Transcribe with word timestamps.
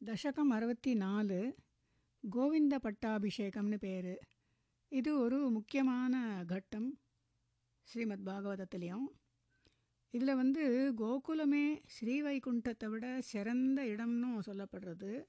தசகம் 0.00 0.50
அறுபத்தி 0.50 0.94
நாலு 0.94 1.56
கோவிந்த 2.30 2.78
பட்டாபிஷேகம்னு 2.82 3.76
பேர். 3.76 4.18
இது 4.88 5.18
ஒரு 5.18 5.50
முக்கியமான 5.50 6.44
கட்டம் 6.46 6.98
ஸ்ரீமத் 7.82 8.28
பாகவதத்துலேயும். 8.28 9.06
இதில் 10.10 10.34
வந்து 10.34 10.94
கோகுலமே 10.96 11.82
ஸ்ரீவைகுண்டத்தை 11.94 12.88
விட 12.88 13.20
சிறந்த 13.20 13.82
இடம்னு 13.82 14.30
சொல்லப்படுறது. 14.46 15.24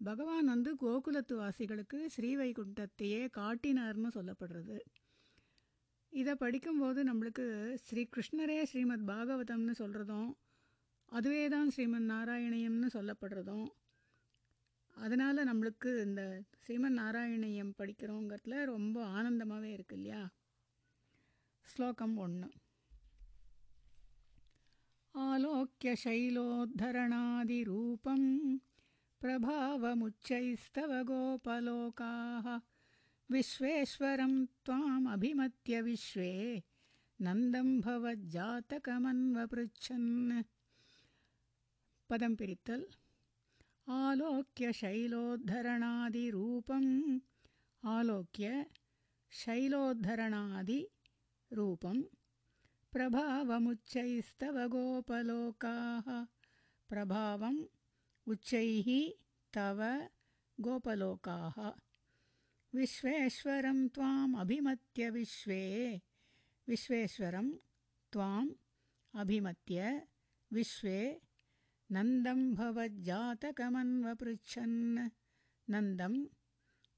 பகவான் 0.00 0.46
வந்து 0.46 0.74
கோகுலத்து 0.74 1.34
வாசிகளுக்கு 1.34 2.06
ஸ்ரீவைகுண்டத்தையே 2.16 3.28
காட்டினார்னு 3.36 4.08
சொல்லப்படுறது. 4.14 4.78
இதை 6.08 6.34
படிக்கும்போது 6.34 7.02
நம்மளுக்கு 7.04 7.74
ஸ்ரீ 7.74 8.08
கிருஷ்ணரே 8.16 8.62
ஸ்ரீமத் 8.62 9.08
பாகவதம்னு 9.08 9.74
சொல்கிறதும் 9.78 10.30
அதுவே 11.12 11.48
தான் 11.48 11.68
ஸ்ரீமன் 11.76 12.08
நாராயணியம்னு 12.10 12.88
சொல்லப்படுறதும் 12.92 13.68
அதனால் 14.97 15.47
நம்மளுக்கு 15.49 16.03
இந்த 16.03 16.43
ஸ்ரீமன் 16.57 16.99
நாராயணியம் 16.99 17.73
படிக்கிறோங்கிறதுல 17.79 18.65
ரொம்ப 18.65 19.05
ஆனந்தமாகவே 19.15 19.73
இருக்கு 19.73 19.95
இல்லையா 19.95 20.31
ஸ்லோகம் 21.65 22.17
ஒன்று 22.17 22.49
ஆலோக்கிய 25.15 25.95
शैलोद्धरणादिरूपं 25.95 28.21
प्रभावमुच्चैस्तव 29.21 30.91
गोपलोकाः 31.09 32.47
विश्वेश्वरं 33.29 34.45
त्वामभिमत्य 34.65 35.81
विश्वे 35.81 36.63
नन्दं 37.19 37.81
भवज्जातकमन्वपृच्छन् 37.81 40.43
पदं 42.09 42.35
पिरित्तल् 42.35 42.85
आलोक्य 43.90 44.72
शैलोद्धरणादिरूपम् 44.72 47.18
आलोक्य 47.84 48.66
शैलोद्धरणादिरूपं 49.30 52.02
प्रभावमुच्चैस्तव 52.92 54.66
गोपलोकाः। 54.66 56.26
प्रभावम् 56.88 57.64
उच्चैः 58.28 59.10
तव 59.54 60.08
गोपलोकाः। 60.60 61.72
विश्वेश्वरं 62.74 63.88
त्वाम् 63.88 64.36
अभिमत्य 64.36 65.10
विश्वे। 65.10 66.00
विश्वेश्वरं 66.68 67.52
त्वाम् 68.12 68.50
अभिमत्य 69.14 70.06
विश्वे। 70.52 71.27
नन्दं 71.89 72.55
भवज्जातकमन्वपृच्छन् 72.55 75.09
नन्दं 75.67 76.25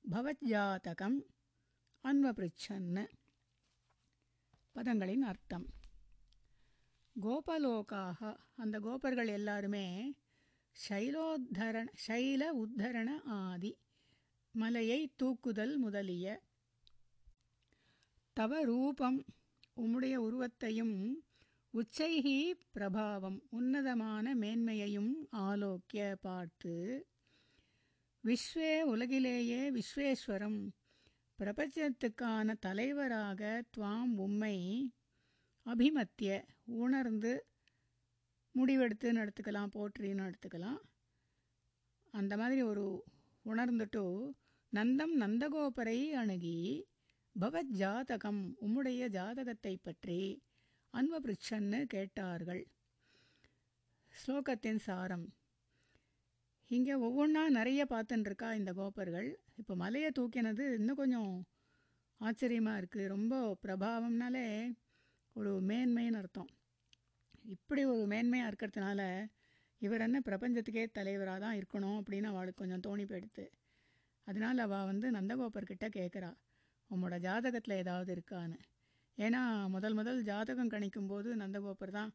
भवज्जातकम् 0.06 1.22
अन्वपृच्छन् 2.04 3.06
பதங்களின் 4.76 5.24
அர்த்தம் 5.24 5.68
கோபலோகாக 7.16 8.38
அந்த 8.56 8.80
கோபர்கள் 8.80 9.30
எல்லாருமே 9.30 10.16
சைலோத்தரண 10.76 11.88
சைல 12.06 12.50
உத்தரண 12.64 13.22
ஆதி 13.38 13.78
மலையை 14.56 15.12
தூக்குதல் 15.22 15.78
முதலிய 15.78 16.42
தவ 18.38 18.64
ரூபம் 18.64 19.26
உம்முடைய 19.78 20.18
உருவத்தையும் 20.18 21.24
உச்சைகி 21.75 22.39
பிரபாவம் 22.75 23.37
உன்னதமான 23.51 24.33
மேன்மையையும் 24.35 25.13
ஆலோக்கிய 25.41 26.07
பார்த்து 26.21 26.73
விஸ்வே 28.25 28.73
உலகிலேயே 28.85 29.61
விஸ்வேஸ்வரம் 29.71 30.59
பிரபஞ்சத்துக்கான 31.39 32.57
தலைவராக 32.61 33.43
துவாம் 33.77 34.17
உம்மை 34.19 34.57
அபிமத்திய 35.67 36.33
உணர்ந்து 36.79 37.33
முடிவெடுத்து 38.55 39.09
நடத்துக்கலாம் 39.13 39.73
போற்றின்னு 39.73 40.27
எடுத்துக்கலாம் 40.27 40.83
அந்த 42.15 42.35
மாதிரி 42.37 42.63
ஒரு 42.65 42.85
உணர்ந்துட்டு 43.45 44.05
நந்தம் 44.73 45.17
நந்தகோபரை 45.17 45.99
அணுகி 46.15 46.59
பவத் 47.37 47.75
ஜாதகம் 47.77 48.45
உம்முடைய 48.61 49.05
ஜாதகத்தை 49.11 49.75
பற்றி 49.83 50.21
அன்வபிருச்சன்னு 50.95 51.81
கேட்டார்கள். 51.87 52.63
ஸ்லோகத்தின் 54.13 54.81
சாரம். 54.87 55.27
இங்கே 56.71 56.95
ஒவ்வொன்றா 57.07 57.43
நிறைய 57.49 57.87
பார்த்துட்டுருக்கா 57.91 58.49
இந்த 58.55 58.73
கோபர்கள். 58.73 59.29
இப்போ 59.57 59.75
மலையை 59.75 60.11
தூக்கினது 60.19 60.65
இன்னும் 60.79 60.97
கொஞ்சம் 60.97 61.33
ஆச்சரியமாக 62.21 62.81
இருக்குது 62.81 63.07
ரொம்ப 63.07 63.35
பிரபாவம்னாலே 63.63 64.47
ஒரு 65.37 65.53
மேன்மைன்னு 65.61 66.21
அர்த்தம். 66.23 66.51
இப்படி 67.55 67.83
ஒரு 67.85 68.05
மேன்மையாக 68.07 68.51
இருக்கிறதுனால 68.51 69.01
இவர் 69.83 70.05
என்ன 70.07 70.19
பிரபஞ்சத்துக்கே 70.21 70.85
தலைவராக 70.99 71.39
தான் 71.39 71.59
இருக்கணும் 71.61 71.99
அப்படின்னு 72.01 72.29
அவளுக்கு 72.33 72.63
கொஞ்சம் 72.63 72.85
தோணி 72.87 73.05
போயிடுத்து 73.05 73.45
அதனால் 74.27 74.59
அவள் 74.59 74.89
வந்து 74.91 75.07
நந்தகோபர்கிட்ட 75.11 75.87
கேட்குறா 75.99 76.31
உம்மோட 76.91 77.17
ஜாதகத்தில் 77.27 77.81
ஏதாவது 77.83 78.11
இருக்கான்னு? 78.17 78.59
ஏன்னா 79.21 79.69
முதல் 79.69 79.95
முதல் 79.95 80.23
ஜாதகம் 80.23 80.71
கணிக்கும்போது 80.71 81.29
நந்தகோபர் 81.35 81.91
தான் 81.91 82.13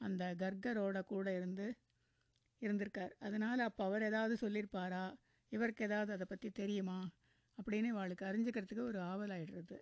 அந்த 0.00 0.34
கர்கரோட 0.38 1.00
கூட 1.04 1.26
இருந்து 1.34 1.66
இருந்திருக்கார். 2.62 3.12
அதனால் 3.18 3.58
அப்போ 3.58 3.84
அவர் 3.84 4.02
ஏதாவது 4.02 4.34
சொல்லியிருப்பாரா 4.40 5.04
இவருக்கு 5.52 5.84
ஏதாவது 5.84 6.12
அதை 6.12 6.26
பற்றி 6.28 6.50
தெரியுமா? 6.50 6.98
அப்படின்னு 7.58 7.88
அவளுக்கு 7.88 8.24
அறிஞ்சுக்கிறதுக்கு 8.24 8.80
ஒரு 8.80 9.00
ஆவல் 9.00 9.30
ஆயிடுறது. 9.30 9.78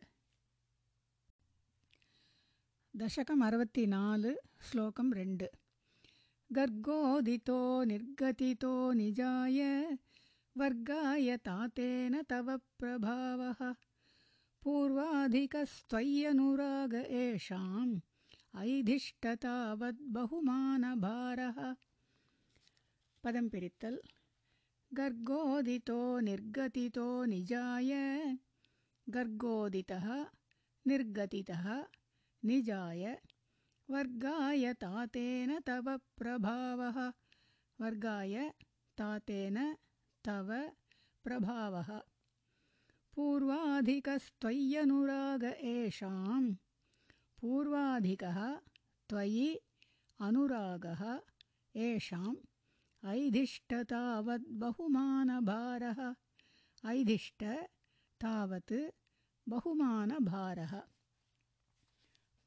தசகம் 2.94 3.42
அறுபத்தி 3.46 3.86
நாலு 3.86 4.30
ஸ்லோகம் 4.58 5.12
ரெண்டு. 5.12 5.46
கர்கோதிதோ 6.50 7.60
நிர்கதிதோ 7.90 8.74
நிஜாய 8.92 9.60
வர்காய 10.56 11.36
தாத்தேன 11.48 12.14
தவ 12.26 12.56
பிரபாவः 12.80 13.60
पूर्वाधिकस्त्वय्यनुराग 14.62 16.94
एषाम् 16.94 18.00
ऐधिष्ठतावद्बहुमानभारः 18.56 20.14
बहुमानभारः। 20.14 21.76
पदम्पिरित्तल् 23.24 23.98
गर्गोदितो 24.94 26.20
निर्गतितो 26.20 27.24
निजाय। 27.24 27.90
गर्गोदितः 29.08 30.26
निर्गतितः 30.86 31.84
निजाय। 32.44 33.18
वर्गाय 33.90 34.74
तातेन 34.74 35.60
तव 35.60 36.00
प्रभावः। 36.18 37.12
वर्गाय 37.80 38.52
तातेन 38.98 39.76
तव 40.24 40.70
प्रभावः। 41.24 42.11
पूर्वाधिकस्त्वय्यनुराग 43.13 45.43
एषां 45.71 46.43
पूर्वाधिकः 47.37 48.37
त्वयि 49.09 49.49
अनुरागः 50.19 51.01
येषाम् 51.75 52.37
ऐधिष्ठतावद्बहुमानभारः 53.03 55.99
ऐधिष्ठ 56.83 57.41
तावत् 58.21 58.77
பகுமானபாரக 59.47 60.73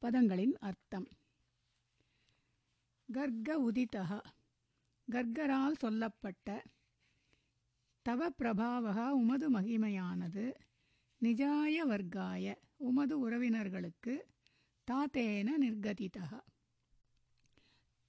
பதங்களின் 0.01 0.55
அர்த்தம் 0.59 1.09
கர்க 3.09 3.49
உதிதக 3.67 4.11
கர்கரால் 5.07 5.75
சொல்லப்பட்ட 5.75 6.47
தவ 8.05 8.29
பிரபாவக 8.39 8.99
உமது 9.19 9.49
மகிமையானது 9.49 10.45
நிஜாய 11.22 11.76
வர்க்காய 11.86 12.54
உமது 12.76 13.14
உறவினர்களுக்கு 13.18 14.14
தாத்தேன 14.88 15.48
நிர்கதிதக 15.60 16.32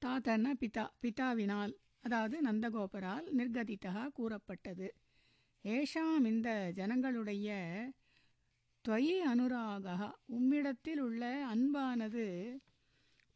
தாத்தன 0.01 0.47
பிதா 0.53 0.83
பிதாவினால் 1.01 1.73
அதாவது 1.99 2.41
நந்தகோபரால் 2.41 3.25
நிர்கதித்தகா 3.37 4.03
கூறப்பட்டது. 4.13 4.87
ஏஷாம் 5.63 6.25
இந்த 6.25 6.71
ஜனங்களுடைய 6.75 7.55
துவயி 8.85 9.15
அனுராகா 9.31 9.95
உம்மிடத்தில் 10.27 10.99
உள்ள 10.99 11.23
அன்பானது 11.53 12.25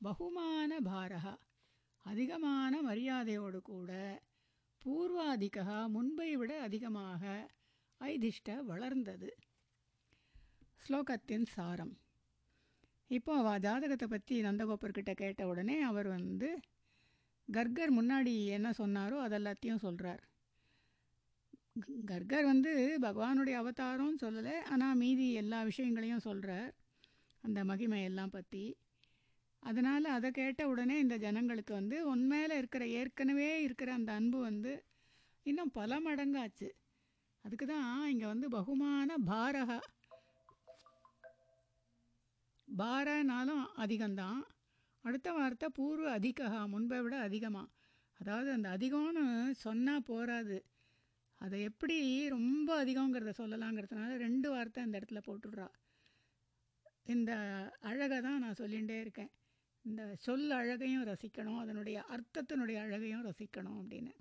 பகுமான 0.02 0.82
பாரகா 0.82 1.34
அதிகமான 2.06 2.82
மரியாதையோடு 2.82 3.62
கூட 3.62 3.92
பூர்வாதிகா 4.82 5.88
முன்பை 5.88 6.36
விட 6.36 6.62
அதிகமாக 6.62 7.52
ஐதிஷ்ட 8.02 8.64
வளர்ந்தது. 8.64 9.30
ஸ்லோகத்தின் 10.82 11.46
சாரம். 11.46 11.92
இப்போ 13.10 13.32
அவள் 13.38 13.60
ஜாதகத்தை 13.60 14.08
பற்றி 14.08 14.36
நந்தகோபர்கிட்ட 14.42 15.12
கேட்ட 15.14 15.48
உடனே 15.48 15.82
அவர் 15.82 16.08
வந்து 16.08 16.50
கர்கர் 17.50 17.92
முன்னாடி 17.92 18.34
என்ன 18.48 18.70
சொன்னாரோ 18.78 19.18
அதெல்லாத்தையும் 19.26 19.84
சொல்கிறார் 19.86 20.22
கர்கர் 22.06 22.46
வந்து 22.46 22.72
பகவானுடைய 23.02 23.56
அவதாரம்னு 23.62 24.22
சொல்லலை 24.24 24.56
ஆனால் 24.70 24.96
மீதி 24.96 25.28
எல்லா 25.34 25.60
விஷயங்களையும் 25.64 26.20
சொல்கிறார் 26.20 26.72
அந்த 27.44 27.60
மகிமையெல்லாம் 27.64 28.36
பற்றி 28.38 28.66
அதனால் 29.64 30.08
அதை 30.08 30.32
கேட்ட 30.32 30.62
உடனே 30.68 31.00
இந்த 31.00 31.16
ஜனங்களுக்கு 31.18 31.74
வந்து 31.74 31.98
உண்மையில் 32.06 32.58
இருக்கிற 32.58 32.84
ஏற்கனவே 33.00 33.50
இருக்கிற 33.64 33.90
அந்த 33.94 34.12
அன்பு 34.12 34.40
வந்து 34.40 34.72
இன்னும் 35.46 35.72
பல 35.72 36.00
மடங்காச்சு. 36.00 36.70
அதுக்கு 37.46 37.66
தான் 37.66 38.10
இங்கே 38.10 38.26
வந்து 38.26 38.48
பகுமான 38.50 39.16
பாரகா 39.30 39.80
பாரனாலும் 42.78 43.66
அதிகம்தான். 43.78 44.42
அடுத்த 45.06 45.32
வார்த்தை 45.32 45.70
பூர்வ 45.74 46.20
அதிகா 46.20 46.68
முன்பை 46.68 47.02
விட 47.02 47.20
அதிகமாக 47.20 47.72
அதாவது 48.20 48.52
அந்த 48.52 48.68
அதிகம்னு 48.78 49.52
சொன்னால் 49.52 50.04
போகாது 50.04 50.58
அதை 51.42 51.62
எப்படி 51.62 52.28
ரொம்ப 52.30 52.86
அதிகங்கிறத 52.86 53.32
சொல்லலாங்கிறதுனால 53.38 54.16
ரெண்டு 54.16 54.50
வார்த்தை 54.50 54.84
அந்த 54.84 55.00
இடத்துல 55.00 55.22
போட்டுடுறா. 55.28 55.68
இந்த 57.04 57.32
அழகை 57.80 58.22
தான் 58.22 58.40
நான் 58.40 58.60
சொல்லிகிட்டே 58.60 59.00
இருக்கேன். 59.00 59.32
இந்த 59.86 60.16
சொல் 60.16 60.50
அழகையும் 60.50 61.04
ரசிக்கணும் 61.04 61.58
அதனுடைய 61.58 62.06
அர்த்தத்தினுடைய 62.10 62.80
அழகையும் 62.80 63.26
ரசிக்கணும் 63.26 63.80
அப்படின்னு. 63.82 64.14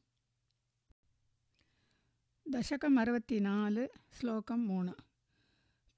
தசகம் 2.46 2.96
அறுபத்தி 2.96 3.40
நாலு 3.40 3.90
ஸ்லோகம் 4.08 4.64
மூணு. 4.64 4.94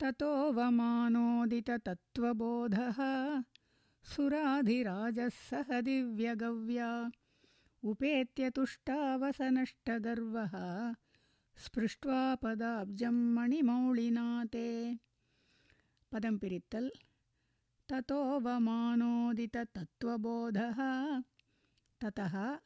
ततोऽवमानोदिततत्त्वबोधः 0.02 2.96
सुराधिराजः 4.04 5.28
सह 5.28 5.80
दिव्यगव्या। 5.80 7.10
उपेत्य 7.84 8.50
तुष्टावसनष्टगर्वः। 8.50 10.54
स्पृष्ट्वा 11.64 12.34
पदाब्जं 12.34 13.34
मणिमौलिना 13.34 14.44
ते 14.44 14.98
पदं 16.12 16.38
पिरित्तल्। 16.38 16.90
ततोऽवमानोदिततत्त्वबोधः 17.88 20.78
ततः 22.00 22.58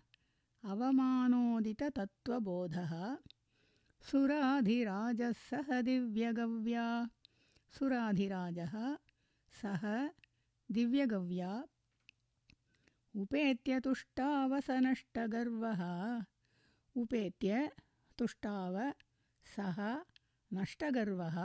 अवमानोदिततत्त्वबोधः। 0.70 3.16
सुराधिराजः 4.00 5.32
सह 5.32 5.80
दिव्यगव्या 5.80 7.08
सुराधिराजः 7.73 8.73
सः 9.53 9.83
दिव्यगव्या 10.69 11.51
उपेत्य 13.15 13.79
तुष्टावसनष्टगर्वः 13.85 15.81
उपेत्य 16.95 17.49
तुष्टाव 18.17 18.75
सः 19.45 19.79
नष्टगर्वः 20.51 21.37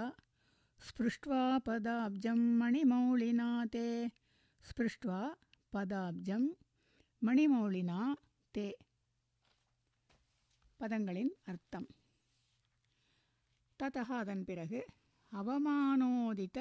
स्पृष्ट्वा 0.81 1.43
पदाब्जं 1.67 2.40
मणिमौलिना 2.61 3.50
ते 3.73 3.88
स्पृष्ट्वा 4.64 5.19
पदाब्जं 5.73 6.44
மணிமௌலினா 7.23 8.00
தே 8.55 8.64
பதங்களின் 10.81 11.31
அர்த்தம் 11.50 11.87
ததா 13.81 14.05
அதன் 14.19 14.44
பிறகு 14.49 14.81
அவமானோதித்த 15.31 16.60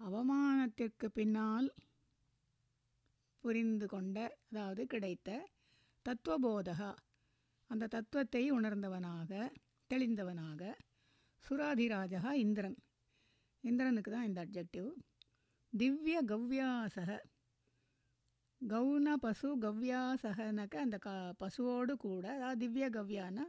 அவமானத்திற்கு 0.00 1.06
பின்னால் 1.08 1.68
புரிந்து 3.44 3.86
கொண்ட 3.86 4.16
அதாவது 4.50 4.82
கிடைத்த 4.86 5.28
தத்துவபோதகா. 6.06 6.90
அந்த 7.70 7.86
தத்துவத்தை 7.86 8.42
உணர்ந்தவனாக 8.52 9.30
தெளிந்தவனாக 9.90 10.62
சுராதிராஜா 11.44 12.32
இந்திரன். 12.36 12.78
இந்திரனுக்கு 13.64 14.10
தான் 14.10 14.24
இந்த 14.24 14.40
அப்ஜெக்டிவ் 14.44 14.90
திவ்ய 15.72 16.18
கவ்யாசக. 16.22 17.10
கௌன 18.60 19.16
பசு 19.16 19.48
கவ்யாசகனக்க 19.58 20.74
அந்த 20.76 20.98
கா 20.98 21.14
பசுவோடு 21.40 21.92
கூட 21.98 22.24
அதாவது 22.32 22.58
திவ்ய 22.58 22.86
கவ்யானா 22.88 23.44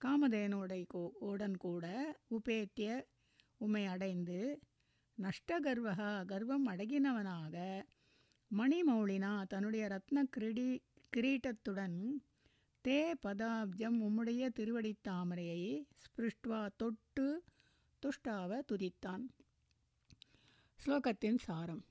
காமதேனோடை 0.00 0.82
கோ 0.86 1.02
உடன் 1.20 1.56
கூட 1.56 1.86
உபேத்திய 2.30 2.90
உமை 3.58 3.86
அடைந்து 3.86 4.60
நஷ்டகர்வகா 5.18 6.24
கர்வம் 6.24 6.66
அடகினவனாக 6.66 7.84
மணிமௌலினா 8.50 9.46
தன்னுடைய 9.46 9.86
ரத்ன 9.86 10.24
கிரீடி 10.36 10.80
கிரீட்டத்துடன் 11.16 11.98
தே 12.88 13.14
பதாப்ஜம் 13.26 13.98
உம்முடைய 14.00 14.48
திருவடித் 14.48 15.02
தாமரையை 15.08 15.86
ஸ்பிருஷ்டுவா 16.04 16.70
தொட்டு 16.76 17.44
துஷ்டாவ 18.02 18.60
துதித்தான். 18.72 19.24
ஸ்லோகத்தின் 20.78 21.38
சாரம். 21.38 21.84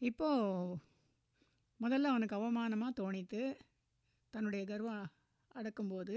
இப்போது 0.00 0.76
முதல்ல 1.80 2.10
அவனுக்கு 2.12 2.36
அவமானமாக 2.36 2.98
தோணித்து 3.00 3.56
தன்னுடைய 4.30 4.64
கர்வம் 4.64 5.06
அடக்கும்போது 5.54 6.16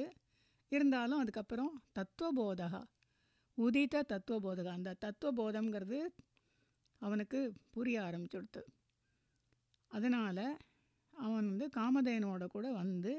இருந்தாலும் 0.72 1.20
அதுக்கப்புறம் 1.20 1.84
தத்துவபோதகா 1.96 2.84
உதித்த 3.58 4.04
தத்துவபோதகா 4.10 4.72
அந்த 4.72 4.96
தத்துவபோதம்ங்கிறது 5.06 6.00
அவனுக்கு 7.02 7.40
புரிய 7.70 8.02
ஆரம்பிச்சுடுத்து. 8.02 8.62
அதனால் 9.92 10.46
அவன் 11.14 11.48
வந்து 11.50 11.66
காமதேனோட 11.76 12.44
கூட 12.48 12.72
வந்து 12.72 13.14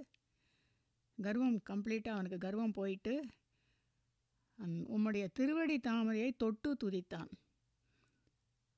கர்வம் 1.18 1.58
கம்ப்ளீட்டாக 1.70 2.16
அவனுக்கு 2.16 2.38
கர்வம் 2.38 2.72
போயிட்டு 2.72 3.14
அந் 4.58 4.76
உம்முடைய 4.94 5.24
திருவடி 5.32 5.76
தாமரையை 5.78 6.30
தொட்டு 6.36 6.70
துதித்தான். 6.74 7.30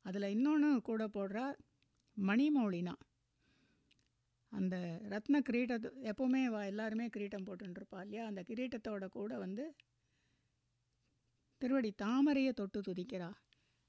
அதில் 0.05 0.23
இன்னொன்று 0.23 0.81
கூட 0.81 1.05
போடுறா 1.07 1.47
மணிமௌலினா. 2.17 2.95
அந்த 4.53 4.77
ரத்ன 5.09 5.41
கிரீட்டத்து 5.49 5.89
எப்போவுமே 6.03 6.43
வா 6.47 6.65
எல்லாருமே 6.65 7.07
கிரீட்டம் 7.17 7.47
போட்டுருப்பா 7.47 8.01
இல்லையா? 8.01 8.27
அந்த 8.27 8.43
கிரீட்டத்தோட 8.49 9.07
கூட 9.09 9.39
வந்து 9.39 9.65
திருவடி 11.62 11.94
தாமரையை 12.04 12.54
தொட்டு 12.54 12.82
துதிக்கிறா 12.88 13.32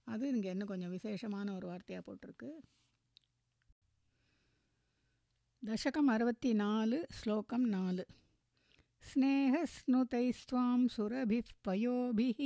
அது 0.06 0.34
இங்கே 0.34 0.54
இன்னும் 0.54 0.66
கொஞ்சம் 0.66 0.90
விசேஷமான 0.90 1.54
ஒரு 1.54 1.66
வார்த்தையாக 1.66 2.02
போட்டிருக்கு 2.08 2.50
தசகம் 5.62 6.08
அறுபத்தி 6.08 6.52
நாலு 6.62 7.06
ஸ்லோகம் 7.18 7.68
நாலு 7.68 8.06
स्नेहस्नुतैस्त्वां 9.02 10.88
सुरभिः 10.88 11.44
पयोभिः 11.66 12.40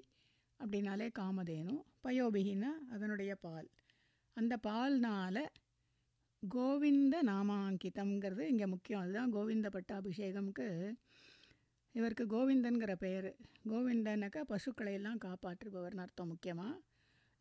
அப்படின்னாலே 0.60 1.06
காமதேனு 1.18 1.75
பயோபிகின்னா 2.04 2.70
அதனுடைய 2.94 3.32
பால். 3.34 3.68
அந்த 4.37 4.54
பால்னால் 4.66 5.42
கோவிந்த 6.42 7.16
நாமாங்கிதம்ங்கிறது 7.22 8.42
இங்கே 8.52 8.66
முக்கியம். 8.66 9.02
அதுதான் 9.04 9.32
கோவிந்த 9.37 9.68
பட்டாபிஷேகம்க்கு 9.76 10.68
இவருக்கு 11.94 12.25
கோவிந்தன்கிற 12.26 12.92
பெயர் 12.94 13.28
கோவிந்தனாக்கா 13.70 14.40
பசுக்களை 14.52 14.92
எல்லாம் 14.92 15.22
காப்பாற்றுபவர்னு 15.25 16.04
அர்த்தம் 16.04 16.28
முக்கியமாக 16.28 16.75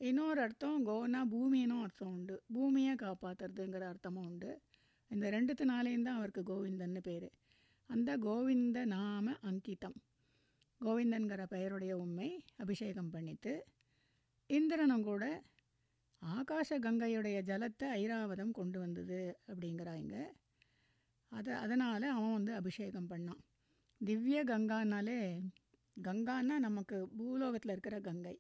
இன்னொரு 0.01 0.39
அர்த்தம் 0.41 0.79
கோனா 0.85 1.21
பூமினும் 1.33 1.83
அர்த்தம் 1.85 2.11
உண்டு. 2.15 2.35
பூமியை 2.53 2.93
காப்பாற்றுறதுங்கிற 2.95 3.83
அர்த்தமும் 3.91 4.27
உண்டு. 4.29 4.49
இந்த 5.11 5.25
ரெண்டுத்தினாலேயும் 5.35 6.05
தான் 6.07 6.17
அவருக்கு 6.19 6.41
கோவிந்தன்னு 6.43 7.01
பேர். 7.01 7.27
அந்த 7.89 8.17
கோவிந்த 8.17 8.85
நாம 8.85 9.33
அங்கிதம். 9.41 9.97
கோவிந்தன்கிற 10.81 11.43
பெயருடைய 11.45 11.97
உண்மை 11.97 12.43
அபிஷேகம் 12.55 13.13
பண்ணித்து 13.13 13.53
இந்திரனும் 14.49 15.03
கூட 15.03 15.43
ஆகாச 16.21 16.69
கங்கையுடைய 16.69 17.37
ஜலத்தை 17.49 17.87
ஐராவதம் 18.01 18.51
கொண்டு 18.51 18.79
வந்தது 18.79 19.39
அப்படிங்கிறாங்க. 19.47 20.13
அதை 21.31 21.53
அதனால் 21.53 22.05
அவன் 22.07 22.33
வந்து 22.33 22.53
அபிஷேகம் 22.53 23.09
பண்ணான். 23.09 23.41
திவ்ய 24.01 24.43
கங்கானாலே 24.43 25.21
கங்கான்னா 26.03 26.55
நமக்கு 26.59 26.97
பூலோகத்தில் 27.17 27.71
இருக்கிற 27.71 27.99
கங்கை. 27.99 28.35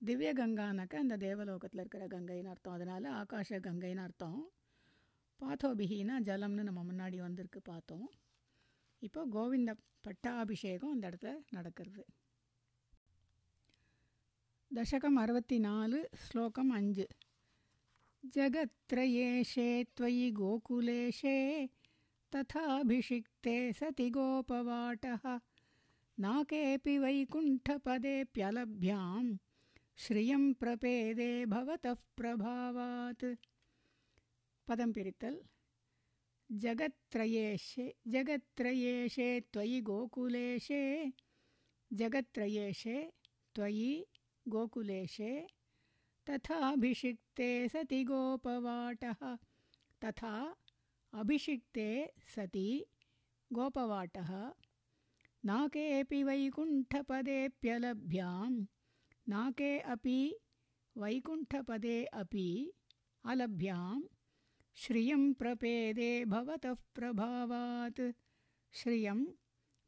திவ்ய 0.00 0.32
கங்கானாக்க 0.32 0.94
அந்த 0.94 1.16
தேவலோகத்தில் 1.16 1.80
இருக்கிற 1.80 2.06
கங்கைன்னு 2.06 2.48
அர்த்தம். 2.48 2.72
அதனால் 2.72 3.06
ஆகாஷ 3.22 3.60
கங்கைன்னு 3.66 3.96
அர்த்தம். 3.96 4.40
பாத்தோபிகினா 5.40 6.16
ஜலம்னு 6.28 6.62
நம்ம 6.62 6.82
முன்னாடி 6.82 7.16
வந்திருக்கு 7.16 7.60
பார்த்தோம். 7.62 8.06
இப்போ 9.03 9.21
கோவிந்த 9.35 9.73
பட்டாபிஷேகம் 10.07 10.95
அந்த 10.95 11.05
இடத்துல 11.11 11.35
நடக்கிறது 11.57 12.03
दशकम् 14.71 15.17
अरवति 15.21 15.57
नालु 15.59 15.99
श्लोकम् 16.23 16.73
अञ्जु 16.77 17.05
जगत्त्रयेशे 18.35 19.65
त्वयि 19.97 20.27
गोकुलेशे 20.31 21.37
तथाभिषिक्ते 22.33 23.55
सति 23.79 24.07
गोपवाटः 24.17 25.23
नाकेऽपि 26.17 26.95
वैकुण्ठपदेऽप्यलभ्यां 27.03 29.23
श्रियं 29.99 30.43
प्रपेदे 30.61 31.31
भवतः 31.55 31.95
प्रभावात् 32.17 33.25
पदं 34.67 34.89
पिरितल् 34.97 35.39
जगत्त्रयेशे 36.50 37.84
जगत्त्रयेशे 38.14 39.28
त्वयि 39.52 39.78
गोकुलेशे, 39.88 40.82
जगत्त्रयेशे 41.90 42.96
त्वयि 43.54 43.90
गोकुलेशे, 44.46 45.32
तथाभिषिक्ते 46.26 47.48
सति 47.68 48.02
गोपवाटः 48.10 49.20
तथा 50.04 50.34
अभिषिक्ते 51.12 51.88
सति 52.34 52.68
गोपवाटः। 53.50 54.30
नाकेऽपि 55.44 56.22
वैकुण्ठपदेऽप्यलभ्यां 56.24 58.50
नाके 59.28 59.70
अपि 59.94 60.18
वैकुण्ठपदे 60.96 61.96
अपि 62.22 62.46
अलभ्यां 63.24 63.94
श्रियं 64.77 65.23
प्रपेदे 65.33 66.11
भवतः 66.25 66.75
प्रभावात् 66.95 68.01
श्रियं 68.73 69.19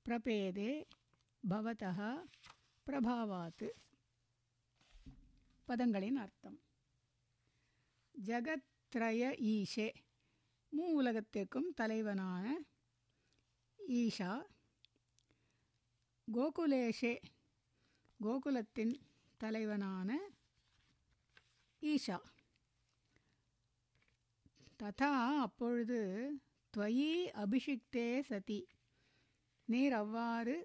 प्रपेदे 0.05 0.71
भवतः 1.43 1.99
பிரபாவாத்து 2.87 3.67
பதங்களின் 5.67 6.17
அர்த்தம் 6.17 6.57
ஜகத்ரய 8.15 9.21
ஈஷே 9.51 9.85
மூ 10.73 10.85
உலகத்திற்கும் 10.99 11.69
தலைவனான 11.73 12.45
ஈஷா 13.97 14.31
கோகுலேஷே 16.27 17.13
கோகுலத்தின் 18.19 18.93
தலைவனான 19.41 20.09
ஈஷா 21.83 22.17
ததா 24.80 25.10
அப்பொழுது 25.36 25.98
துவயி 26.74 27.12
அபிஷிக்தே 27.34 28.20
சதி. 28.20 28.58
நீர் 29.68 29.92
அவ்வாறு 29.92 30.56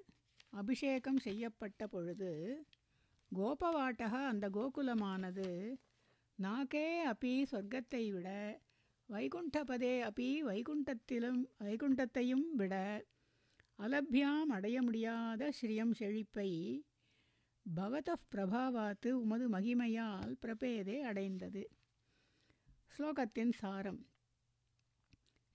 அபிஷேகம் 0.53 1.17
செய்யப்பட்ட 1.17 1.87
பொழுது 1.87 2.31
கோபவாட்டக 3.31 4.13
அந்த 4.25 4.49
கோகுலமானது 4.49 5.47
நாகே 6.39 6.87
அப்பி 7.03 7.33
சொர்க்கத்தை 7.51 8.03
விட 8.11 8.29
வைகுண்டபதே 9.09 9.93
அப்பி 10.07 10.27
வைகுண்டத்திலும் 10.43 11.41
வைகுண்டத்தையும் 11.59 12.47
விட 12.55 12.75
அலபியாம் 13.79 14.51
அடைய 14.51 14.81
முடியாத 14.81 15.51
ஸ்ரீயம் 15.61 15.91
செழிப்பை 15.91 16.49
பவத 17.65 18.09
பிரபாவாத்து 18.31 19.09
உமது 19.23 19.47
மகிமையால் 19.49 20.33
பிரபேதே 20.41 20.97
அடைந்தது. 21.01 21.63
ஸ்லோகத்தின் 22.93 23.53
சாரம். 23.61 24.01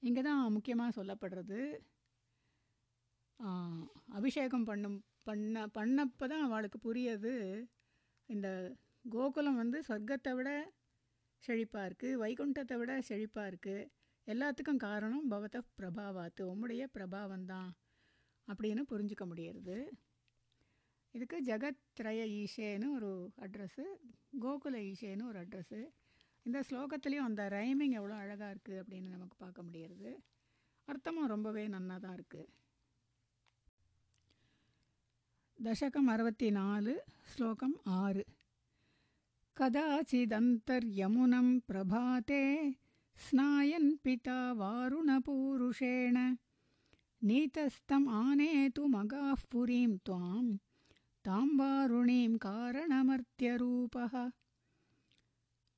இங்கே 0.03 0.23
தான் 0.29 0.41
முக்கியமாக 0.57 0.97
சொல்லப்படுறது 0.99 1.61
அபிஷேகம் 4.19 4.67
பண்ணும் 4.69 4.99
பண்ண 5.29 5.65
பண்ணப்போ 5.77 6.27
தான் 6.33 6.45
அவளுக்கு 6.49 6.79
புரியுது. 6.87 7.33
இந்த 8.29 8.49
கோகுலம் 9.15 9.61
வந்து 9.63 9.79
சொர்க்கத்தை 9.89 10.33
விட 10.39 10.51
செழிப்பாக 11.45 11.89
இருக்குது 11.89 12.21
வைகுண்டத்தை 12.23 12.77
விட 12.81 12.93
செழிப்பாக 13.09 13.51
இருக்குது 13.51 13.89
எல்லாத்துக்கும் 14.27 14.85
காரணம் 14.87 15.27
பவத 15.33 15.57
பிரபாவாத்து 15.79 16.43
உம்முடைய 16.53 16.85
பிரபாவந்தான் 16.97 17.71
அப்படின்னு 18.49 18.83
புரிஞ்சுக்க 18.93 19.25
முடியறது. 19.31 19.77
இதுக்கு 21.15 21.37
ஜெகத்ரய 21.49 22.23
ஈஷேன்னு 22.41 22.89
ஒரு 22.97 23.11
அட்ரஸ்ஸு 23.45 23.85
கோகுல 24.45 24.77
ஈஷேன்னு 24.91 25.29
ஒரு 25.31 25.39
அட்ரஸ்ஸு 25.45 25.81
இந்த 26.46 26.60
ஸ்லோகத்துலேயும் 26.70 27.30
அந்த 27.30 27.44
ரைமிங் 27.50 27.98
எவ்வளோ 28.00 28.16
அழகாக 28.22 28.52
இருக்குது 28.54 28.82
அப்படின்னு 28.82 29.16
நமக்கு 29.16 29.38
பார்க்க 29.38 29.68
முடியறது 29.68 30.12
அர்த்தமும் 30.88 31.32
ரொம்பவே 31.34 31.64
நன்னா 31.68 31.98
தான் 32.00 32.18
இருக்குது 32.18 32.48
दशकम् 35.60 36.08
अरवति 36.10 36.48
नालु 36.52 36.94
श्लोकम् 37.32 37.74
आरु 37.96 38.22
कदाचिदन्तर्यमुनं 39.58 41.48
प्रभाते 41.68 42.40
स्नायन् 43.20 43.90
पिता 44.04 44.38
वारुणपूरुषेण 44.54 46.18
नीतस्तम् 47.22 48.08
आनेतु 48.22 48.88
मगाः 48.88 49.42
पुरीं 49.52 49.92
त्वां 50.06 50.46
तां 51.26 51.46
वारुणीं 51.58 52.32
कारणमर्त्यरूपः 52.46 54.14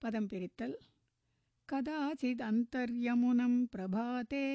पदं 0.01 0.25
पिरित्तल् 0.31 0.73
कदाचिदन्तर्यमुनं 1.71 3.53
प्रभाते 3.75 4.45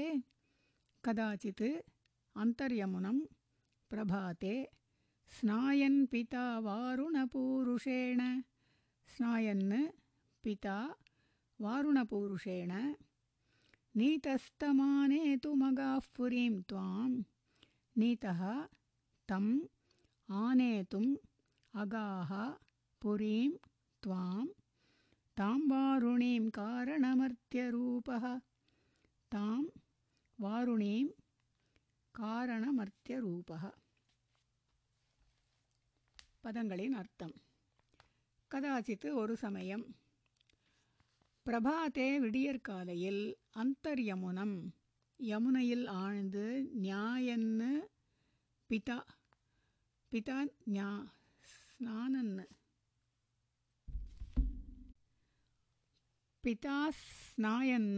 कदाचित् 1.06 1.62
अन्तर्यमुनं 2.42 3.18
प्रभाते 3.90 4.54
स्नायन् 5.36 6.00
पिता 6.12 6.44
वारुणपूरुषेण 6.66 8.20
स्नायन् 9.14 9.72
पिता 10.44 10.76
वारुणपूरुषेण 11.64 12.72
नीतस्तमानेतु 13.98 15.50
मगाः 15.62 16.06
पुरीं 16.16 16.54
त्वां 16.70 17.10
नीतः 18.00 18.42
तम् 19.30 19.50
आनेतुम् 20.44 21.10
अगाः 21.82 22.32
पुरीं 23.02 23.50
त्वां 24.02 24.44
तां 25.36 25.56
वारुणीं 25.70 26.44
कारणमर्त्यरूपः 26.58 28.24
तां 29.32 29.58
वारुणीं 30.38 31.04
कारणमर्त्यरूपः 32.14 33.64
பதங்களின் 36.44 36.94
அர்த்தம் 37.00 37.34
கதாச்சித்து 38.50 39.08
ஒரு 39.20 39.34
சமயம் 39.36 39.86
பிரபாத்தே 41.46 42.06
விடியற்காலையில் 42.24 43.22
அந்தர்யமுனம் 43.62 44.56
யமுனையில் 45.20 45.86
ஆழ்ந்து 46.02 46.44
ஞாயன்னு 46.82 47.70
பிதா 48.70 48.98
பிதா 50.12 50.38
ஞா 50.76 50.90
ஸ்நானன்னு 51.52 52.44
பிதா 56.43 56.89
ஸ்நாயன் 56.91 57.91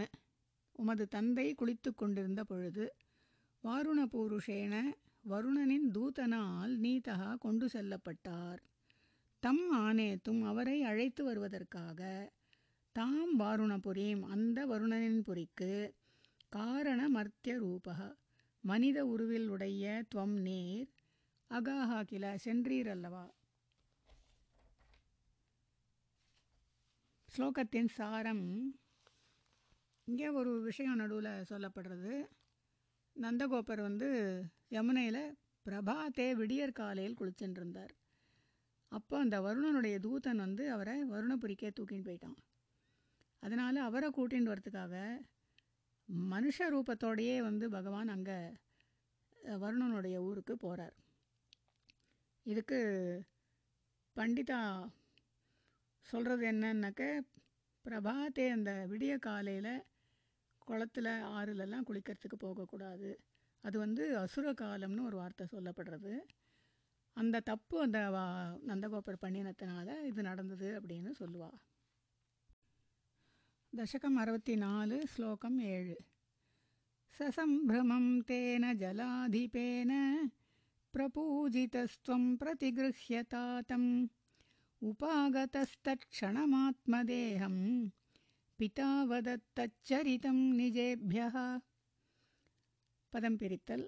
உமது 0.72 1.08
தந்தை 1.08 1.56
குளித்து 1.56 1.96
கொண்டிருந்த 1.96 2.44
பொழுது 2.44 2.86
வாருண 3.64 4.00
பூருஷேன 4.06 4.74
வருணனின் 5.30 5.88
தூதனால் 5.92 6.74
நீதகா 6.78 7.38
கொண்டு 7.38 7.68
செல்லப்பட்டார். 7.68 8.60
தம் 9.40 9.64
ஆனேத்தும் 9.78 10.42
அவரை 10.42 10.84
அழைத்து 10.84 11.24
வருவதற்காக 11.24 12.02
தாம் 12.96 13.40
வாருணபுரீம் 13.40 14.22
அந்த 14.26 14.66
வருணனின் 14.66 15.22
புரிக்கு 15.22 15.72
காரண 16.50 17.10
மர்த்திய 17.10 17.56
ரூபக 17.58 18.00
மனித 18.64 19.06
உருவில் 19.06 19.48
உடைய 19.48 20.04
துவம் 20.16 20.38
நீர் 20.42 20.92
அகாஹா 21.52 22.02
கில 22.04 22.36
சென்றீரல்லவா? 22.46 23.26
ஸ்லோகத்தின் 27.36 27.90
சாரம் 27.96 28.44
இங்கே 30.08 30.28
ஒரு 30.30 30.52
விஷயம் 30.62 31.00
நடுவில் 31.02 31.48
சொல்லப்படுறது. 31.50 32.14
நந்தகோபர் 33.16 33.82
வந்து 33.82 34.10
யமுனையில் 34.70 35.20
பிரபாத்தே 35.66 36.28
விடியற் 36.42 36.78
காலையில் 36.80 37.18
குளிச்சுட்டு 37.20 37.86
அப்போ 38.92 39.16
அந்த 39.18 39.38
வருணனுடைய 39.42 39.96
தூதன் 40.00 40.44
வந்து 40.46 40.72
அவரை 40.72 40.96
வருணபுரிக்கே 41.14 41.72
தூக்கின்னு 41.78 42.08
போயிட்டான். 42.08 42.38
அதனால் 43.44 43.80
அவரை 43.88 44.10
கூட்டின்னு 44.10 44.52
வரத்துக்காக 44.54 44.96
மனுஷ 46.34 46.68
ரூபத்தோடையே 46.76 47.38
வந்து 47.42 47.68
பகவான் 47.70 48.08
அங்கே 48.08 48.40
வருணனுடைய 49.64 50.18
ஊருக்கு 50.18 50.56
போகிறார் 50.58 50.96
இதுக்கு 52.46 52.80
பண்டிதா 54.16 54.60
சொல்கிறது 56.06 56.44
என்னன்னாக்க 56.52 57.04
பிரபாத்தே 57.86 58.46
அந்த 58.50 58.72
விடிய 58.92 59.14
காலையில் 59.20 59.74
குளத்தில் 60.68 61.12
ஆறுலெல்லாம் 61.38 61.88
குளிக்கிறதுக்கு 61.90 62.38
போகக்கூடாது. 62.38 63.10
அது 63.64 63.78
வந்து 63.80 64.04
அசுர 64.18 64.52
காலம்னு 64.52 65.06
ஒரு 65.06 65.18
வார்த்தை 65.18 65.46
சொல்லப்படுறது. 65.52 66.14
அந்த 67.18 67.40
தப்பு 67.40 67.76
அந்த 67.82 68.00
நந்தகோபர் 68.68 69.24
பண்ணினத்தினால 69.26 69.88
இது 70.04 70.22
நடந்தது 70.22 70.70
அப்படின்னு 70.80 71.12
சொல்லுவா. 71.20 71.50
தசகம் 73.74 74.18
அறுபத்தி 74.24 74.56
நாலு 74.56 74.98
ஸ்லோகம் 75.08 75.58
ஏழு. 75.60 75.98
சசம்பிரமம் 77.20 78.12
தேன 78.30 78.74
ஜலாதிபேன 78.82 79.92
பிரபூஜிதஸ்துவம் 80.94 82.30
பிரதிகிருஹ்யதாத்தம் 82.42 83.90
उपागतस्तत्क्षणमात्मदेहं 84.86 87.56
पितावदत्तच्चरितं 88.58 90.58
निजेभ्यः। 90.58 91.60
पदम्पिरित्तल् 93.14 93.84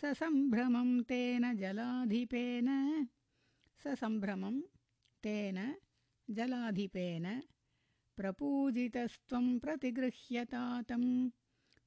ससम्भ्रमं 0.00 1.02
तेन 1.02 1.56
जलाधिपेन। 1.56 2.68
ससम्भ्रमं 3.84 4.60
तेन 5.24 5.74
जलाधिपेन। 6.30 7.42
प्रपूजितस्त्वं 8.16 9.58
प्रतिगृह्यतातं 9.58 11.30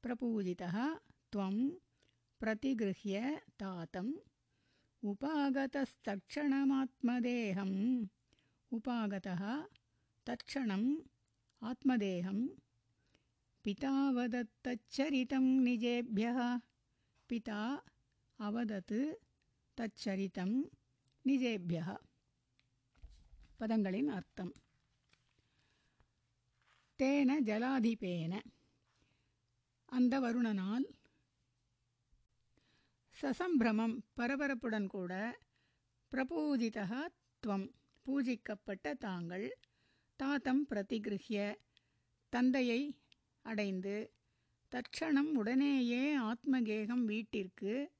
प्रपूजितः 0.03 0.95
त्वं 1.31 1.55
प्रतिगृह्य 2.39 3.41
तातम् 3.59 4.13
उपागतस्तक्षणमात्मदेहम् 5.02 7.76
उपागतः 8.72 9.42
तत्क्षणम् 10.26 10.88
आत्मदेहं 11.62 12.38
पिता 13.64 13.92
वदत्तच्चरितं 14.16 15.46
निजेभ्यः 15.64 16.38
पिता 17.30 17.60
अवदत् 18.38 18.94
தச்சரித்தம் 19.78 20.54
நிஜேபியா 21.24 21.92
பதங்களின் 23.60 24.08
அர்த்தம் 24.16 24.50
தேன 26.98 27.36
ஜலாதிபேன 27.48 28.32
அந்த 29.88 30.14
வருணனால் 30.24 30.86
சசம்பிரமம் 33.23 33.97
பரபரப்புடன் 34.17 34.87
கூட 34.87 35.39
பிரபூஜிதா 36.11 37.01
துவம் 37.43 37.67
பூஜிக்கப்பட்ட 38.05 38.93
தாங்கள் 38.97 39.57
தாத்தம் 40.15 40.67
பிரதிகிருஹிய 40.69 41.55
தந்தையை 42.29 42.99
அடைந்து 43.41 44.13
தட்சணம் 44.69 45.35
உடனேயே 45.35 46.19
ஆத்மகேகம் 46.19 47.05
வீட்டிற்கு 47.05 47.91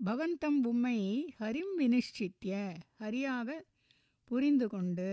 பவந்தம் 0.00 0.58
உம்மை 0.62 0.98
ஹரிம் 1.38 1.72
வினிஷ்சித்ய 1.78 2.52
ஹரியாக 2.98 3.48
புரிந்து 4.24 4.68
கொண்டு 4.68 5.08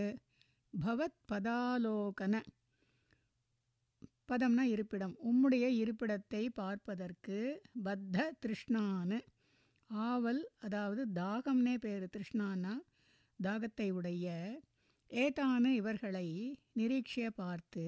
பவத் 0.73 1.17
பதாலோகன. 1.32 2.41
பதம்னா 4.32 4.62
இருப்பிடம். 4.62 5.15
உம்முடைய 5.23 5.65
இருப்பிடத்தை 5.82 6.50
பார்ப்பதற்கு 6.54 7.39
பத்த 7.84 8.32
திருஷ்ணான்னு 8.39 9.19
ஆவல் 9.89 10.50
அதாவது 10.58 11.06
தாகம்னே 11.15 11.76
பேர். 11.78 12.10
திருஷ்ணான்னா 12.17 12.73
தாகத்தை 13.39 13.89
உடைய. 13.91 14.28
ஏதானு 15.12 15.71
இவர்களை 15.73 16.28
நிரீட்சிய 16.76 17.30
பார்த்து 17.36 17.86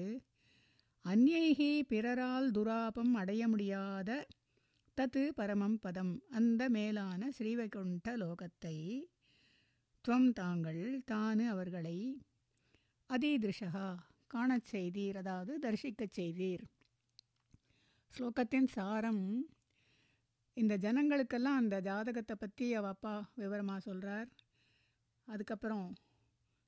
அந்நைகி 1.04 1.82
பிறரால் 1.88 2.50
துராபம் 2.50 3.12
அடைய 3.12 3.48
முடியாத 3.48 4.10
தத்து 5.00 5.32
பரமம் 5.36 5.78
பதம் 5.80 6.22
அந்த 6.30 6.68
மேலான 6.68 7.30
ஸ்ரீவைகுண்ட 7.38 8.16
லோகத்தை 8.16 9.08
துவம் 10.04 10.32
தாங்கள் 10.32 11.00
தானு 11.00 11.48
அவர்களை 11.48 12.24
அதீதிருஷகா 13.10 13.98
காணச் 14.26 14.64
செய்தீர் 14.64 15.16
அதாவது 15.16 15.58
தரிசிக்கச் 15.58 16.12
செய்தீர். 16.12 16.64
ஸ்லோகத்தின் 18.12 18.66
சாரம் 18.66 19.44
இந்த 20.54 20.76
ஜனங்களுக்கெல்லாம் 20.76 21.56
அந்த 21.56 21.80
ஜாதகத்தை 21.80 22.36
பற்றி 22.36 22.74
அவ 22.74 22.88
அப்பா 22.88 23.28
விவரமாக 23.34 23.80
சொல்கிறார் 23.80 24.28
அதுக்கப்புறம் 25.28 25.94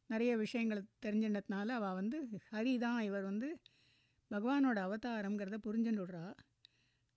நிறைய 0.07 0.37
விஷயங்கள் 0.37 0.89
தெரிஞ்சின்றதுனால 1.07 1.69
அவள் 1.69 1.95
வந்து 1.95 2.41
ஹரி 2.53 2.79
தான் 2.79 3.01
இவர் 3.01 3.23
வந்து 3.23 3.61
பகவானோட 4.31 4.79
அவதாரங்கிறத 4.81 5.59
புரிஞ்சுடுறா 5.59 6.35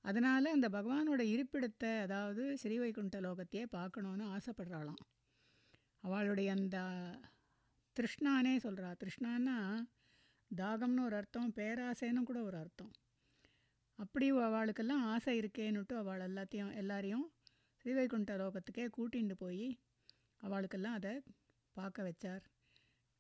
அதனால் 0.06 0.54
அந்த 0.54 0.68
பகவானோட 0.70 1.22
இருப்பிடத்தை 1.34 1.92
அதாவது 2.02 2.44
ஸ்ரீவைகுண்ட 2.62 3.20
லோகத்தையே 3.28 3.64
பார்க்கணுன்னு 3.78 4.26
ஆசைப்படுறாளாம். 4.36 5.02
அவளுடைய 6.04 6.50
அந்த 6.52 6.78
திருஷ்ணானே 7.98 8.54
சொல்கிறா 8.66 8.90
திருஷ்ணான்னா 9.02 9.58
தாகம்னு 10.52 11.04
ஒரு 11.04 11.16
அர்த்தம் 11.16 11.54
பேராசைன்னு 11.54 12.22
கூட 12.24 12.40
ஒரு 12.44 12.58
அர்த்தம். 12.58 12.92
அப்படி 14.00 14.28
அவளுக்கெல்லாம் 14.32 15.04
ஆசை 15.06 15.34
இருக்கேன்னுட்டு 15.42 15.96
அவள் 15.96 16.26
எல்லாத்தையும் 16.28 16.74
எல்லாரையும் 16.74 17.26
ஸ்ரீவைகுண்ட 17.80 18.34
லோகத்துக்கே 18.42 18.86
கூட்டிகிட்டு 18.98 19.36
போய் 19.38 19.68
அவளுக்கெல்லாம் 20.42 20.94
அதை 20.94 21.14
பார்க்க 21.76 22.08
வச்சார் 22.10 22.44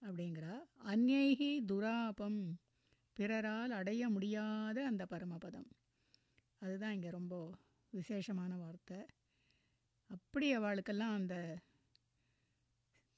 அப்படிங்கிறா. 0.01 0.53
அந்நைகி 0.85 1.51
துராபம் 1.71 2.39
பிறரால் 3.17 3.71
அடைய 3.71 4.03
முடியாத 4.09 4.77
அந்த 4.85 5.03
பரமபதம். 5.05 5.67
அதுதான் 6.64 6.92
இங்கே 6.92 7.10
ரொம்ப 7.10 7.52
விசேஷமான 7.92 8.56
வார்த்தை 8.56 9.06
அப்படி 10.10 10.54
அவளுக்கெல்லாம் 10.54 11.14
அந்த 11.14 11.58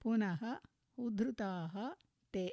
पुनः 0.00 0.42
उद्धृताः 0.98 1.74
ते 2.34 2.46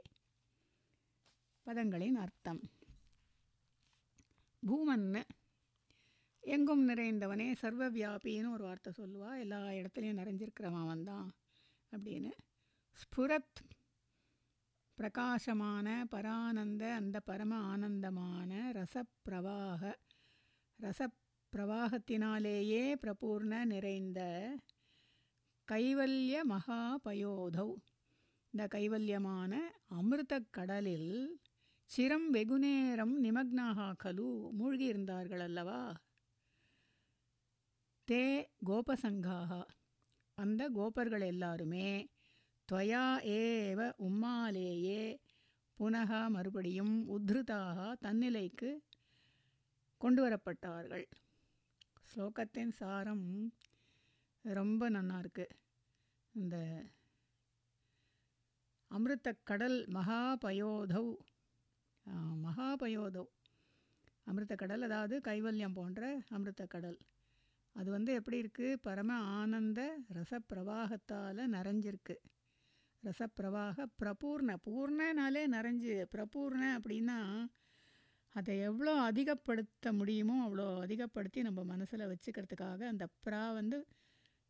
பதங்களின் 1.66 2.18
அர்த்தம் 2.22 2.60
பூமன்னு 4.64 5.22
எங்கும் 6.44 6.84
நிறைந்தவனே 6.90 7.46
சர்வவியாபின்னு 7.62 8.50
ஒரு 8.56 8.64
வார்த்தை 8.64 8.92
சொல்லுவா 8.98 9.30
எல்லா 9.44 9.60
இடத்துலையும் 9.78 10.20
நிறைஞ்சிருக்கிறவன் 10.22 10.84
அவன் 10.86 11.04
தான் 11.04 11.28
அப்படின்னு 11.92 12.32
ஸ்புரத் 12.98 13.62
பிரகாசமான 14.99 16.07
பரானந்த 16.11 16.93
அந்த 16.93 17.21
பரம 17.21 17.57
ஆனந்தமான 17.57 18.73
ரசப்பிரவாக 18.73 19.93
ரசப்பிரவாகத்தினாலேயே 20.79 22.95
பிரபூர்ண 23.03 23.65
நிறைந்த 23.65 24.51
கைவல்ய 25.73 26.41
மகாபயோதவ். 26.49 27.77
இந்த 28.51 28.69
கைவல்யமான 28.75 29.59
அமிர்த 29.87 30.43
கடலில் 30.51 31.41
சிரம் 31.91 32.31
வெகுநேரம் 32.31 33.25
நிமக்னாகா 33.25 33.93
கலு 34.05 34.51
மூழ்கியிருந்தார்கள் 34.59 35.39
அல்லவா? 35.39 35.95
தே 38.11 38.47
கோபசங்காக. 38.67 39.63
அந்த 40.35 40.69
கோபர்கள் 40.69 41.21
எல்லாருமே 41.21 42.09
துவயா 42.69 43.05
ஏவ 43.41 43.81
உம்மாலேயே. 44.07 45.03
புனக 45.79 46.11
மறுபடியும் 46.35 46.95
உத்ருதாக 47.15 47.79
தன்னிலைக்கு 48.05 48.71
கொண்டு 50.01 50.21
வரப்பட்டார்கள் 50.25 51.07
ஸ்லோகத்தின் 52.11 52.73
சாரம் 52.81 53.27
ரொம்ப 54.59 54.91
நன்னா 54.97 55.17
இருக்குது 55.23 55.57
இந்த 56.35 56.57
அமிர்த 58.91 59.29
கடல் 59.51 59.79
மகாபயோதௌ 59.97 61.07
மகாபயோதவ் 62.47 63.31
அமிர்த 64.31 64.55
கடல் 64.55 64.87
அதாவது 64.87 65.17
கைவல்யம் 65.29 65.77
போன்ற 65.79 66.03
அமிர்த 66.37 66.63
கடல் 66.75 66.99
அது 67.77 67.89
வந்து 67.97 68.13
எப்படி 68.19 68.39
இருக்குது 68.43 68.81
பரம 68.87 69.17
ஆனந்த 69.39 69.81
ரசப்பிரவாகத்தால் 70.17 71.41
நிறைஞ்சிருக்கு. 71.57 72.17
ரசப்பிரவாக 73.03 73.87
பிரபூர்ண 74.01 74.53
பூர்ணனாலே 74.65 75.43
நிறைஞ்சு 75.47 75.95
பிரபூர்ண 76.15 76.63
அப்படின்னா 76.79 77.19
அதை 78.35 78.59
எவ்வளோ 78.61 78.93
அதிகப்படுத்த 79.01 79.93
முடியுமோ 79.93 80.37
அவ்வளோ 80.47 80.67
அதிகப்படுத்தி 80.81 81.41
நம்ம 81.43 81.61
மனசில் 81.65 82.11
வச்சுக்கிறதுக்காக 82.11 82.81
அந்த 82.87 83.05
ப்ரா 83.27 83.53
வந்து 83.53 83.79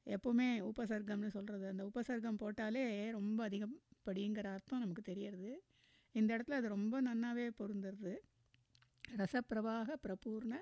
எப்போவுமே 0.07 0.49
உபசர்க்கம்னு 0.71 1.27
சொல்கிறது 1.27 1.67
அந்த 1.69 1.83
உபசர்க்கம் 1.91 2.41
போட்டாலே 2.43 2.85
ரொம்ப 3.11 3.39
அதிகப்படிங்கிற 3.49 4.47
அர்த்தம் 4.53 4.81
நமக்கு 4.81 5.03
தெரியறது. 5.03 5.53
இந்த 6.15 6.31
இடத்துல 6.37 6.59
அது 6.61 6.69
ரொம்ப 6.69 7.03
நன்னாவே 7.03 7.47
பொருந்துடுது 7.61 8.13
ரசப்பிரவாக 9.19 9.97
பிரபூர்ண 10.05 10.55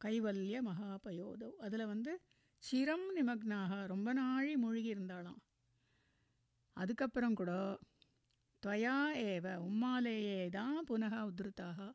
கைவல்ய 0.00 0.56
மகாபயோதவ். 0.68 1.56
அதில் 1.58 1.86
வந்து 1.86 2.12
சிரம் 2.62 3.08
நிமக்னாக 3.16 3.86
ரொம்ப 3.86 4.08
நாழி 4.12 4.52
மூழ்கி 4.56 4.90
இருந்தாலாம் 4.94 5.40
அதுக்கப்புறம் 6.72 7.34
கூட 7.34 7.78
துவயா 8.62 8.96
ஏவ 9.26 9.46
உம்மாலேயே 9.68 10.48
தான் 10.48 10.84
புனக 10.90 11.14
உத்ருத்தாக 11.28 11.92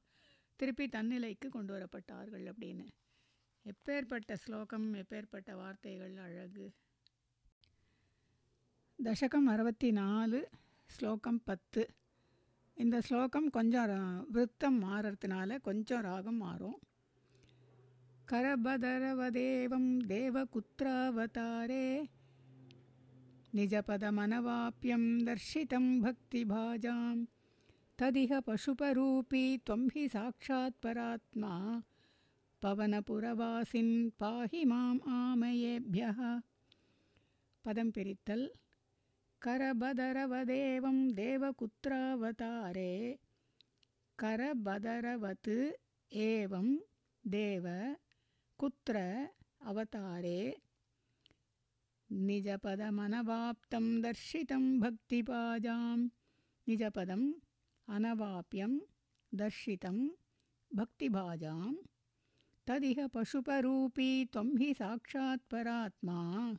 திருப்பி 0.55 0.85
தன்னிலைக்கு 0.85 1.47
கொண்டு 1.49 1.71
வரப்பட்டார்கள் 1.77 2.45
அப்படின்னு. 2.51 2.85
எப்பேற்பட்ட 3.71 4.33
ஸ்லோகம் 4.33 4.93
எப்பேற்பட்ட 4.93 5.55
வார்த்தைகள் 5.55 6.17
அழகு. 6.17 6.65
தசகம் 9.03 9.47
அறுபத்தி 9.53 9.91
நாலு 9.91 10.49
ஸ்லோகம் 10.85 11.41
பத்து. 11.43 11.83
இந்த 12.75 13.01
ஸ்லோகம் 13.01 13.49
கொஞ்சம் 13.49 14.27
விருத்தம் 14.31 14.77
மாறுறதுனால 14.83 15.59
கொஞ்சம் 15.61 16.01
ராகம் 16.01 16.37
மாறும். 16.37 16.79
கரபதரவதேவம் 18.31 19.89
தேவகுத்ராவதாரே 20.13 22.05
निजपदमनवाप्यं 23.57 25.03
दर्शितं 25.25 25.85
भक्तिभाजां 26.01 27.15
तदिह 27.99 28.39
पशुपरूपी 28.39 29.43
त्वं 29.57 29.87
हि 29.95 30.07
साक्षात् 30.09 30.81
परात्मा। 30.83 31.53
पवनपुरवासिन् 32.61 33.93
पाहि 34.19 34.65
माम् 34.65 34.99
आमयेभ्यः। 35.09 36.19
पदं 37.65 37.91
पिरित्तल्। 37.91 38.47
करबदरवदेवं 39.41 40.97
देवकुत्रावतारे 41.11 42.93
करबदरवत् 44.19 45.49
एवं 46.13 46.67
देव 47.27 47.65
कुत्र 48.57 48.95
अवतारे। 49.65 50.66
निजपदमनवाप्तं 52.11 54.01
दर्शितं 54.01 54.79
भक्तिपाजां 54.79 55.97
निजपदम् 56.67 57.33
अनवाप्यं 57.89 58.79
दर्शितं 59.33 60.09
भक्तिभाजां 60.75 61.73
तदिह 62.67 63.07
पशुपरूपी 63.07 64.25
त्वं 64.25 64.57
हि 64.57 64.73
साक्षात् 64.73 65.51
परात्मा। 65.51 66.53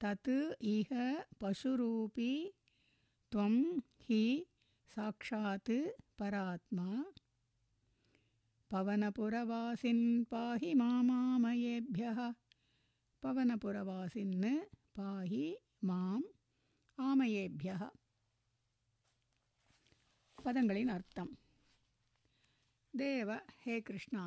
तत् 0.00 0.62
इह 0.62 1.22
पशुरूपी 1.40 2.52
त्वं 3.32 3.78
हि 3.78 4.46
साक्षात् 4.96 5.70
परात्मा। 6.18 7.04
पवनपुरवासिन् 8.70 10.24
पाहि 10.24 10.74
मामामयेभ्यः 10.74 12.32
பவனபுரவாசின்னு 13.22 14.52
பாஹி 14.98 15.46
மாம் 15.78 16.26
ஆமையேபிய 16.98 17.70
பதங்களின் 20.38 20.86
அர்த்தம். 20.86 21.32
தேவ 22.94 23.38
ஹே 23.62 23.80
கிருஷ்ணா 23.80 24.24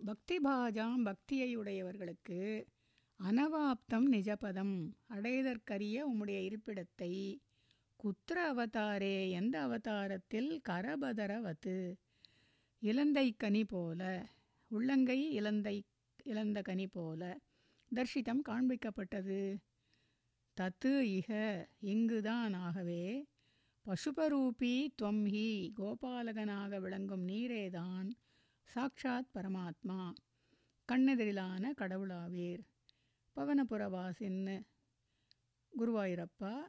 பக்தி 0.00 0.38
பாஜாம் 0.38 1.04
பக்தியையுடையவர்களுக்கு 1.04 2.40
அனவாப்தம் 3.20 4.08
நிஜபதம் 4.12 4.74
அடைதற்கரிய 5.08 5.96
உம்முடைய 6.06 6.40
இருப்பிடத்தை 6.40 7.12
குத்திர 8.00 8.38
அவதாரே 8.48 9.30
எந்த 9.30 9.60
அவதாரத்தில் 9.60 10.60
கரபதரவது? 10.68 11.76
இலந்தை 12.82 13.36
கனி 13.36 13.64
போல 13.64 14.02
உள்ளங்கை 14.70 15.30
இலந்தை 15.30 15.76
இழந்த 16.24 16.62
கனி 16.62 16.86
போல 16.86 17.22
தர்ஷிதம் 17.94 18.40
காண்பிக்கப்பட்டது. 18.48 19.56
தத்து 20.60 21.00
இக 21.00 21.64
இங்குதான் 21.80 22.52
ஆகவே? 22.52 23.26
பசுபரூபி 23.86 24.86
துவம்ஹி 25.02 25.72
கோபாலகனாக 25.76 26.80
விளங்கும் 26.80 27.28
நீரேதான் 27.28 28.10
சாக்ஷாத் 28.74 29.30
பரமாத்மா 29.34 30.14
கண்ணெதிரிலான 30.92 31.72
கடவுளாவீர். 31.76 32.62
பவனபுரவாசின்னு 33.36 34.64
குருவாயூரப்பா 35.78 36.60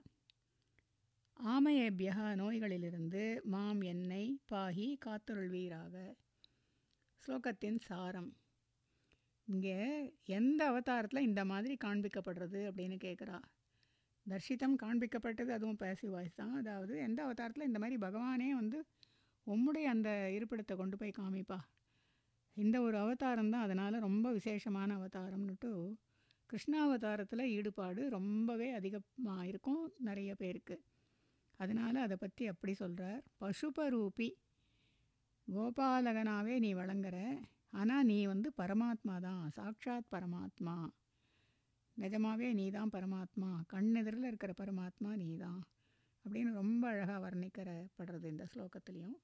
ஆமையேபியா 1.44 2.36
நோய்களிலிருந்து 2.36 3.44
மாம் 3.44 3.82
என்னை 3.82 4.42
பாகி 4.52 4.98
காத்தருள்வீராக. 5.06 6.16
ஸ்லோகத்தின் 7.28 7.80
சாரம். 7.80 8.38
இங்கே 9.48 9.76
எந்த 10.38 10.62
அவதாரத்தில் 10.72 11.28
இந்த 11.30 11.42
மாதிரி 11.46 11.76
காண்பிக்கப்படுறது 11.86 12.60
அப்படின்னு 12.70 12.98
கேட்குறா 13.06 13.38
தர்ஷிதம் 14.26 14.78
காண்பிக்கப்பட்டது 14.84 15.52
அதுவும் 15.58 15.82
பேசிவ் 15.84 16.14
வாய்ஸ் 16.14 16.40
தான். 16.40 16.54
அதாவது 16.62 16.94
எந்த 17.08 17.20
அவதாரத்தில் 17.26 17.68
இந்த 17.68 17.80
மாதிரி 17.84 17.98
பகவானே 18.06 18.50
வந்து 18.62 18.78
உம்முடைய 19.48 19.86
அந்த 19.96 20.10
இருப்பிடத்தை 20.38 20.76
கொண்டு 20.78 20.96
போய் 20.98 21.18
காமிப்பா. 21.20 21.60
இந்த 22.58 22.78
ஒரு 22.82 22.98
அவதாரம் 22.98 23.52
தான் 23.54 23.66
அதனால் 23.68 24.06
ரொம்ப 24.08 24.28
விசேஷமான 24.32 24.90
அவதாரம்னுட்டு 25.00 25.72
கிருஷ்ணாவதாரத்தில் 26.50 27.52
ஈடுபாடு 27.58 28.02
ரொம்பவே 28.18 28.68
அதிகமாக 28.72 29.48
இருக்கும் 29.52 29.84
நிறைய 30.00 30.32
பேருக்கு. 30.42 30.76
அதனால் 31.60 31.98
அதை 32.06 32.16
பற்றி 32.18 32.44
அப்படி 32.54 32.74
சொல்கிறார் 32.74 33.22
பசுபரூபி 33.42 34.30
கோபாலகனாவே 35.48 36.56
நீ 36.66 36.72
வழங்குற 36.74 37.18
ஆனால் 37.76 38.06
நீ 38.06 38.26
வந்து 38.26 38.54
பரமாத்மா 38.58 39.20
தான். 39.20 39.52
சாக்ஷாத் 39.58 40.12
பரமாத்மா. 40.12 40.76
நிஜமாவே 41.98 42.54
நீ 42.54 42.72
தான் 42.72 42.90
பரமாத்மா. 42.90 43.50
கண்ணெதிரில் 43.74 44.24
இருக்கிற 44.24 44.54
பரமாத்மா 44.58 45.12
நீ 45.16 45.38
தான். 45.38 45.60
அப்படின்னு 46.26 46.54
ரொம்ப 46.54 46.88
அழகாக 46.88 47.30
வர்ணிக்கிறப்படுறது 47.30 48.24
இந்த 48.24 48.46
ஸ்லோகத்துலேயும். 48.54 49.18